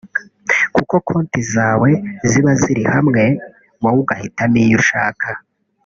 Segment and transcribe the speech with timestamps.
[0.75, 1.89] kuko konti zawe
[2.29, 3.23] ziba ziri hamwe
[3.81, 5.27] wowe ugahitamo iyo ushaka